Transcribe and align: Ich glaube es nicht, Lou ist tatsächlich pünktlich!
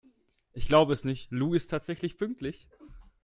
Ich 0.53 0.65
glaube 0.65 0.93
es 0.93 1.03
nicht, 1.03 1.29
Lou 1.29 1.53
ist 1.53 1.67
tatsächlich 1.67 2.17
pünktlich! 2.17 2.67